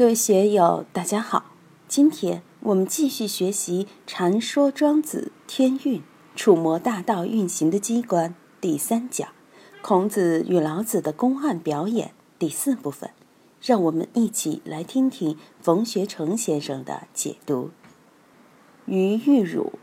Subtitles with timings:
[0.00, 1.44] 各位学友，大家好。
[1.86, 6.02] 今天我们继续学习《禅说庄子天运
[6.34, 8.30] 触摸大道运行的机关》
[8.62, 9.28] 第三讲——
[9.84, 13.10] 孔子与老子的公案表演第四部分。
[13.60, 17.68] 让我们一起来听听冯学成先生的解读。
[18.86, 19.74] 于玉汝，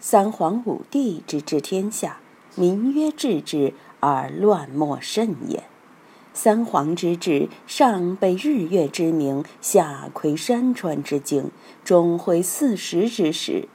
[0.00, 2.20] 三皇五帝之治天下，
[2.54, 5.64] 民曰治之，而乱莫甚也。
[6.36, 11.50] 三皇之治，上被日月之名，下窥山川之境，
[11.82, 13.70] 中会四时之始。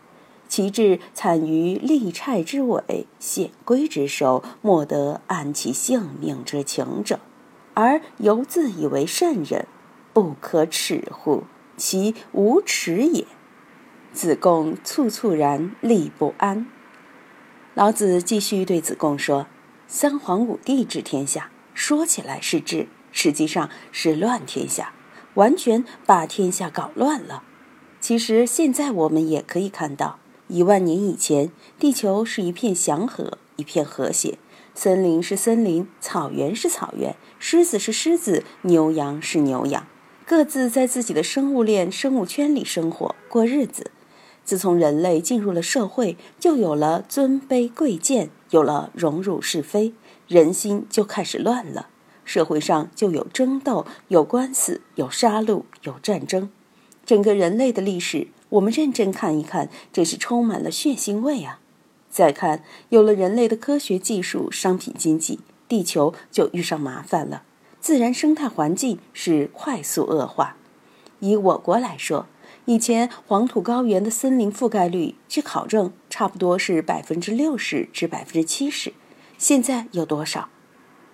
[0.48, 7.20] 其志惨于利虿之尾，显龟之首，莫得安其性命之情者，
[7.74, 9.66] 而犹自以为圣人，
[10.14, 11.46] 不可耻乎？
[11.78, 13.26] 其无耻也。
[14.14, 16.68] 子贡猝猝然，立不安。
[17.74, 19.48] 老子继续对子贡说
[19.88, 21.50] ：“三皇五帝治天下。”
[21.84, 24.94] 说起来是治，实际上是乱天下，
[25.34, 27.42] 完全把天下搞乱了。
[28.00, 34.38] 其实现在我们也可以看到，一万年以前，地球是一片祥和，一片和谐，
[34.76, 39.88] 森林是森林，草原是草原，狮子是狮子，牛羊是牛羊，
[40.24, 43.90] 各自在自己的生物链、生物圈里生活过日子。
[44.44, 49.94] 自从人类进入了社会，就有了尊卑贵贱，有了荣辱是非。
[50.32, 51.90] 人心就开始乱了，
[52.24, 56.50] 社会上就有争斗、有官司、有杀戮、有战争。
[57.06, 61.60] 整个人类的历史，我们认真看一看，真是充满了血腥味啊！
[62.10, 67.44] 再看，有了人类的科学技术、商品经济，地球就遇上麻烦了，
[67.82, 70.56] 自然生态环境是快速恶化。
[71.20, 72.28] 以我国来说，
[72.64, 78.94] 以前黄土高原的森林覆盖率，据考证，差不多是百分之六十至百分之七十。
[79.42, 80.50] 现在有多少？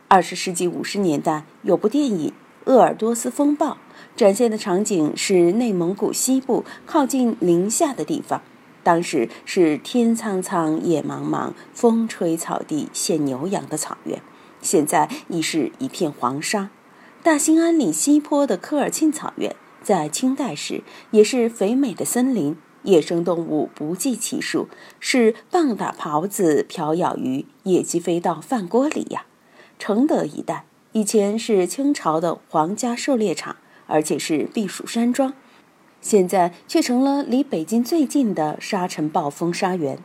[0.10, 2.34] 二十世纪五十年代有部电影
[2.70, 3.72] 《鄂尔多斯风暴》，
[4.18, 8.42] 展现的场景是内蒙古西部靠近宁夏的地方。
[8.84, 14.22] 当时是天苍苍，野茫茫，风吹草低见牛羊的草原，
[14.62, 16.70] 现在已是一片黄沙。
[17.24, 22.58] 大兴安岭西坡的科尔沁草原，在清代时也是肥美的森林。
[22.88, 24.70] 野生动物不计其数，
[25.02, 29.26] 是棒打狍子，瓢舀鱼，野鸡飞到饭锅里呀。
[29.78, 35.34] 承德一带以前是清朝的皇家狩猎场，而且是避暑山庄，
[36.00, 40.00] 现在却成了离北京最近的沙尘暴风沙源。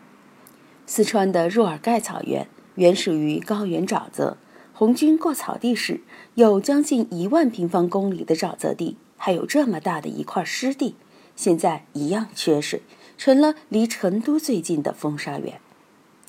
[0.84, 4.36] 四川的若尔盖草原原属于高原沼泽，
[4.72, 6.00] 红军过草地时，
[6.34, 10.96] 有将近一万平方公里的沼泽地，还有这么大的一块湿地。
[11.36, 12.82] 现在一样缺水，
[13.16, 15.60] 成了离成都最近的风沙源。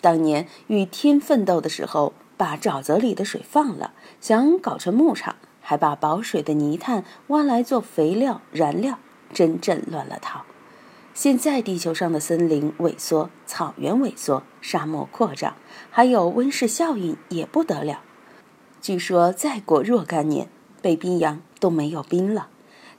[0.01, 8.99] 当年与天奋斗的时候，把沼泽里的水放了，想搞成牧场，还把保水的泥炭挖来做肥料燃料，
[9.31, 10.43] 真正乱了套。
[11.13, 15.55] 现在地球上的森林萎缩，草原萎缩，沙漠扩张，
[15.91, 18.01] 还有温室效应也不得了。
[18.81, 20.49] 据说再过若干年，
[20.81, 22.49] 北冰洋都没有冰了，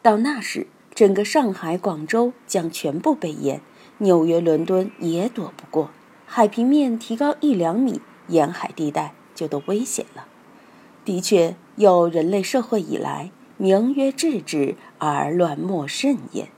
[0.00, 0.68] 到那时。
[0.94, 3.60] 整个上海、广州将全部被淹，
[3.98, 5.90] 纽约、伦敦也躲不过。
[6.24, 10.26] 海平面提高一两米，沿海地带就都危险了。
[11.04, 16.48] 的确，有人类社会以来，名曰治之，而乱莫甚焉。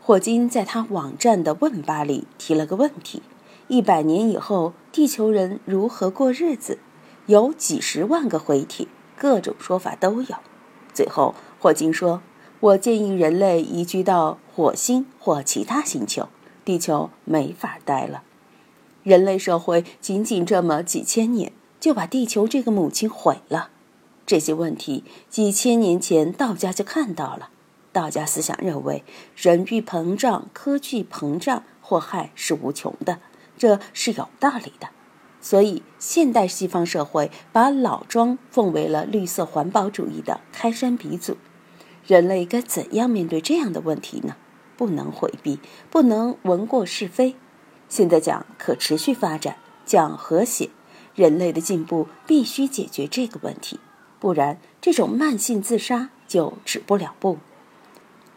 [0.00, 3.22] 霍金在他网站的问吧里提了个问题：
[3.68, 6.78] 一百年以后，地球人如何过日子？
[7.26, 8.86] 有几十万个回帖，
[9.18, 10.36] 各种说法都有。
[10.94, 12.22] 最后，霍金说。
[12.60, 16.28] 我建议人类移居到火星或其他星球，
[16.64, 18.22] 地球没法待了。
[19.02, 23.70] 人类社会仅仅这么几千年，就把地球这个母亲毁了。
[24.24, 27.50] 这些问题几千年前道家就看到了。
[27.92, 29.04] 道家思想认为，
[29.36, 33.20] 人欲膨胀，科技膨胀，祸害是无穷的，
[33.56, 34.88] 这是有道理的。
[35.40, 41.36] 所以，现代西方社会把老庄奉为了绿色环保主义的开山鼻祖。
[42.06, 44.36] 人类该怎样面对这样的问题呢？
[44.76, 45.58] 不能回避，
[45.90, 47.34] 不能闻过是非。
[47.88, 50.70] 现在讲可持续发展，讲和谐，
[51.14, 53.80] 人类的进步必须解决这个问题，
[54.20, 57.38] 不然这种慢性自杀就止不了步。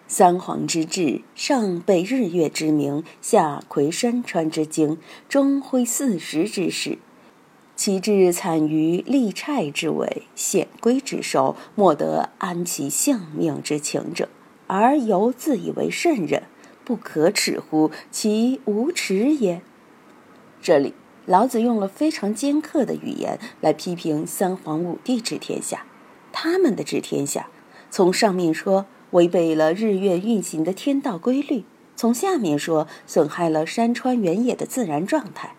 [0.08, 4.98] 三皇之治，上备日月之名，下窥山川之经，
[5.28, 6.98] 中挥四时之势。
[7.80, 14.28] 其志惨于利虿之尾，显龟之首，莫得安其性命之情者，
[14.68, 16.44] 而犹自以为圣人，
[16.84, 17.90] 不可耻乎？
[18.12, 19.62] 其无耻也。
[20.62, 20.94] 这里，
[21.26, 25.86] 老子用了非常尖刻的语言来批评三皇五帝治天下。
[26.34, 27.48] 他们的治天下，
[27.90, 31.64] 从上面说违背了日月运行的天道规律；
[31.96, 35.56] 从下面说，损害了山川原野的自然状态。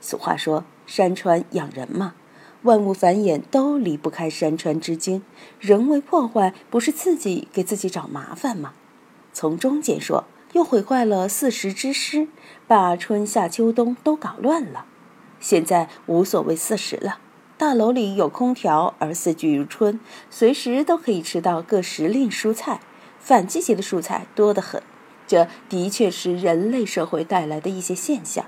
[0.00, 2.14] 俗话说：“山川养人嘛。”
[2.62, 5.22] 万物繁衍都离不开山川之精，
[5.60, 8.72] 人为破坏，不是自己给自己找麻烦吗？
[9.32, 12.26] 从中间说，又毁坏了四时之师，
[12.66, 14.86] 把春夏秋冬都搞乱了。
[15.38, 17.18] 现在无所谓四时了，
[17.56, 22.80] 大楼里有空调，而四季如春，随时都可以吃到各时令蔬菜，
[23.20, 24.82] 反季节的蔬菜多得很。
[25.28, 28.46] 这的确是人类社会带来的一些现象，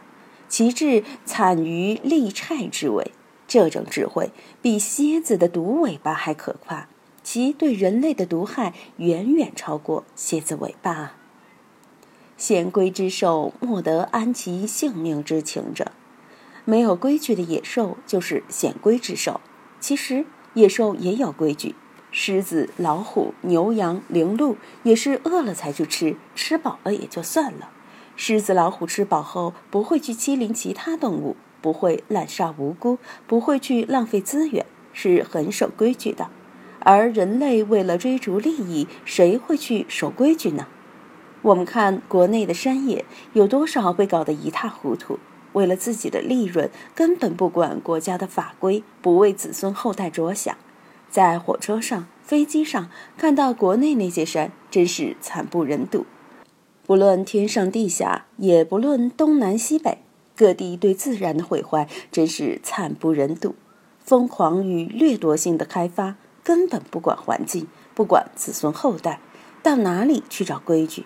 [0.48, 3.12] 其志惨于利虿之尾。
[3.46, 4.30] 这种智慧
[4.60, 6.86] 比蝎子的毒尾巴还可怕，
[7.22, 11.14] 其对人类的毒害远远超过蝎子尾巴。
[12.36, 15.92] 显规之兽，莫得安其性命之情者。
[16.66, 19.40] 没有规矩的野兽就是显规之兽。
[19.80, 21.74] 其实野兽也有规矩，
[22.10, 27.70] 狮子、老虎、牛羊、羚鹿也是饿了才去吃，吃饱了也就算了。
[28.20, 31.36] 狮子、老虎吃饱后不会去欺凌其他动物。
[31.60, 36.28] 不会滥杀无辜，不会去浪费资源，是很守规矩的。
[36.80, 40.68] 而人类为了追逐利益，谁会去守规矩呢？
[41.42, 45.18] 我们看国内的山野，有多少被搞得一塌糊涂？
[45.52, 50.56] 为了自己的利润，根本不管国家的法规，不为子孙后代着想。
[51.10, 56.06] 在火车上、飞机上看到国内那些山，真是惨不忍睹。
[56.88, 59.98] 不论天上地下，也不论东南西北。
[60.34, 63.54] 各地对自然的毁坏真是惨不忍睹，
[63.98, 69.20] 疯狂与掠夺性的开发，根本不管环境，不管子孙后代，
[69.62, 71.04] 到哪里去找规矩？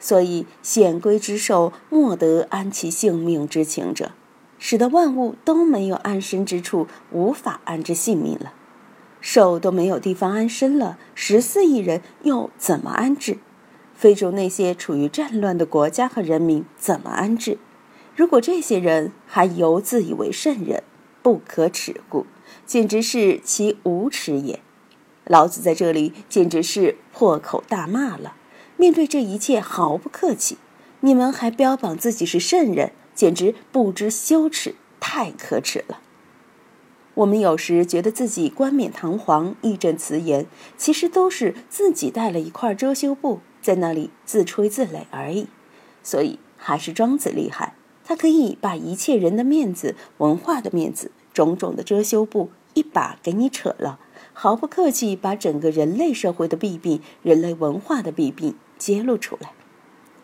[0.00, 4.10] 所以显规之兽，莫得安其性命之情者，
[4.58, 8.52] 使得万物都没有安身之处，无法安置性命了。
[9.20, 13.38] 兽都没有地方安身了，十四亿人又怎么安置？
[14.00, 17.58] 非洲那些处于战乱的国家和人民怎么安置？
[18.16, 20.82] 如果这些人还犹自以为圣人，
[21.20, 22.24] 不可耻故，
[22.64, 24.60] 简直是其无耻也。
[25.26, 28.36] 老子在这里简直是破口大骂了。
[28.78, 30.56] 面对这一切毫不客气，
[31.00, 36.00] 你们还标榜自己是圣人，简直不知羞耻，太可耻了。
[37.12, 40.46] 我们有时觉得自己冠冕堂皇、义正辞严，
[40.78, 45.46] 其实都是自己带了一块遮羞布，在那里自吹自擂而已。
[46.02, 47.74] 所以还是庄子厉害。
[48.04, 54.00] 他可以把一切人的面子、文化的面子、种种的遮羞布一把给你扯了，
[54.32, 59.52] 毫不客气把整个人类社会的弊病、人类文化的弊病揭露出来。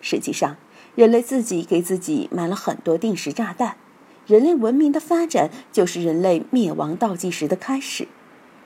[0.01, 0.57] 实际上，
[0.97, 3.77] 人类自己给自己埋了很多定时炸弹。
[4.27, 8.09] 人类文明的发展就是人类灭亡倒计时的开始。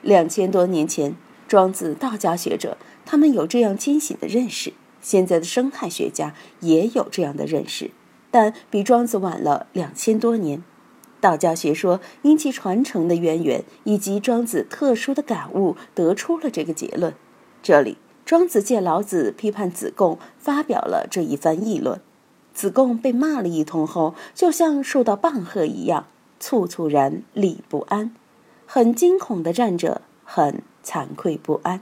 [0.01, 1.15] 两千多年前，
[1.47, 2.77] 庄子、道家学者
[3.11, 4.71] 他们有这样清醒的认识，
[5.01, 7.91] 现在的生态学家也有这样的认识。
[8.31, 10.63] 但比庄子晚了两千多年，
[11.19, 17.13] 道教学说因其传承的渊源以及庄子特殊的感悟，得出了这个结论。
[17.61, 21.99] 这里，庄子借老子批判子贡，发表了这一番议论。
[22.53, 26.07] 子贡被骂了一通后，就像受到棒喝一样，
[26.39, 28.15] 猝猝然立不安，
[28.65, 31.81] 很惊恐的站着，很惭愧不安。